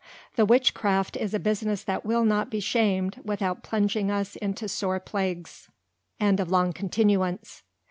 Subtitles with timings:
[0.35, 4.99] The Witchcraft is a business that will not be sham'd, without plunging us into sore
[4.99, 5.69] Plagues,
[6.19, 7.61] and of long continuance.